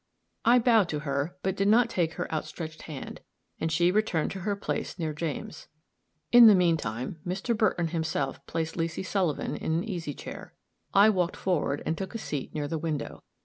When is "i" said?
0.43-0.57, 10.91-11.11